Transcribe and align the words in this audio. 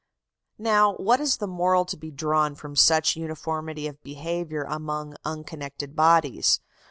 Now, 0.57 0.93
what 0.95 1.19
is 1.19 1.37
the 1.37 1.45
moral 1.45 1.85
to 1.85 1.95
be 1.95 2.09
drawn 2.09 2.55
from 2.55 2.75
such 2.75 3.15
uniformity 3.15 3.85
of 3.85 4.01
behaviour 4.01 4.63
among 4.63 5.13
unconnected 5.23 5.95
bodies? 5.95 6.59